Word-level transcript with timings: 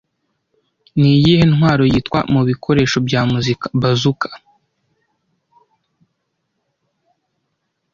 Niyihe 0.99 1.43
ntwaro 1.51 1.83
yitwa 1.93 2.19
mubikoresho 2.33 2.97
bya 3.07 3.21
muzika 3.31 3.65
Bazooka 3.81 4.29